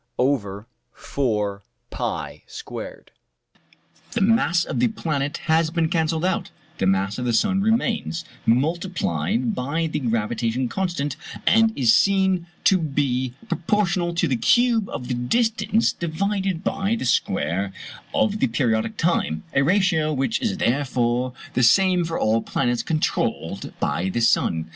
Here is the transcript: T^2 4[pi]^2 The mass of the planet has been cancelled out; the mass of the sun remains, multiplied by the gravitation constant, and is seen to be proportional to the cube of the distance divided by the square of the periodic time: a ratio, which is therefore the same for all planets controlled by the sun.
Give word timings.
T^2 0.17 0.65
4[pi]^2 0.97 3.05
The 4.13 4.21
mass 4.21 4.65
of 4.65 4.79
the 4.79 4.87
planet 4.87 5.37
has 5.45 5.69
been 5.69 5.89
cancelled 5.89 6.25
out; 6.25 6.49
the 6.79 6.87
mass 6.87 7.19
of 7.19 7.25
the 7.25 7.33
sun 7.33 7.61
remains, 7.61 8.25
multiplied 8.47 9.53
by 9.53 9.85
the 9.85 9.99
gravitation 9.99 10.67
constant, 10.67 11.17
and 11.45 11.71
is 11.77 11.95
seen 11.95 12.47
to 12.63 12.79
be 12.79 13.35
proportional 13.47 14.15
to 14.15 14.27
the 14.27 14.35
cube 14.37 14.89
of 14.89 15.07
the 15.07 15.13
distance 15.13 15.93
divided 15.93 16.63
by 16.63 16.95
the 16.95 17.05
square 17.05 17.71
of 18.11 18.39
the 18.39 18.47
periodic 18.47 18.97
time: 18.97 19.43
a 19.53 19.61
ratio, 19.61 20.11
which 20.11 20.41
is 20.41 20.57
therefore 20.57 21.31
the 21.53 21.61
same 21.61 22.03
for 22.03 22.19
all 22.19 22.41
planets 22.41 22.81
controlled 22.81 23.71
by 23.79 24.09
the 24.09 24.21
sun. 24.21 24.67